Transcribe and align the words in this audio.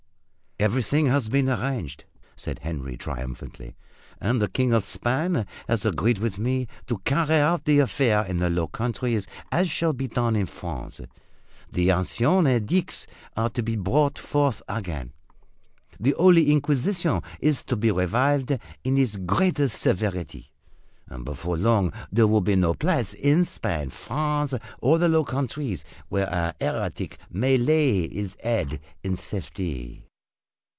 "Everything 0.61 1.07
has 1.07 1.27
been 1.27 1.49
arranged," 1.49 2.05
said 2.35 2.59
Henry 2.59 2.95
triumphantly, 2.95 3.75
"and 4.19 4.39
the 4.39 4.47
King 4.47 4.73
of 4.73 4.83
Spain 4.83 5.47
has 5.67 5.85
agreed 5.85 6.19
with 6.19 6.37
me 6.37 6.67
to 6.85 6.99
carry 6.99 7.37
out 7.37 7.65
the 7.65 7.79
affair 7.79 8.23
in 8.27 8.37
the 8.37 8.47
Low 8.47 8.67
Countries 8.67 9.25
as 9.51 9.71
shall 9.71 9.91
be 9.93 10.07
done 10.07 10.35
in 10.35 10.45
France. 10.45 11.01
The 11.71 11.89
ancient 11.89 12.47
edicts 12.47 13.07
are 13.35 13.49
to 13.49 13.63
be 13.63 13.75
brought 13.75 14.19
forth 14.19 14.61
again. 14.67 15.13
The 15.99 16.13
Holy 16.15 16.51
Inquisition 16.51 17.23
is 17.39 17.63
to 17.63 17.75
be 17.75 17.89
revived 17.89 18.51
in 18.83 18.99
its 18.99 19.15
greatest 19.17 19.81
severity, 19.81 20.51
and 21.07 21.25
before 21.25 21.57
long 21.57 21.91
there 22.11 22.27
will 22.27 22.39
be 22.41 22.55
no 22.55 22.75
place 22.75 23.15
in 23.15 23.45
Spain, 23.45 23.89
France 23.89 24.53
or 24.79 24.99
the 24.99 25.09
Low 25.09 25.23
Countries 25.23 25.83
where 26.09 26.27
a 26.27 26.53
heretic 26.63 27.17
may 27.31 27.57
lay 27.57 28.07
his 28.07 28.37
head 28.43 28.79
in 29.03 29.15
safety." 29.15 30.05